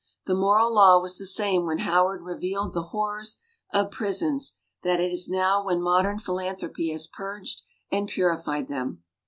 The 0.25 0.33
moral 0.33 0.73
law 0.73 0.99
was 0.99 1.19
the 1.19 1.27
same 1.27 1.67
when 1.67 1.77
Howard 1.77 2.23
revealed 2.23 2.73
the 2.73 2.85
horrors 2.85 3.37
of 3.71 3.91
prisons 3.91 4.53
that 4.81 4.99
it 4.99 5.11
is 5.13 5.29
now 5.29 5.63
when 5.63 5.79
modern 5.79 6.17
philanthropy 6.17 6.89
has 6.91 7.05
purged 7.05 7.61
and 7.91 8.07
purified 8.09 8.67
them. 8.67 9.03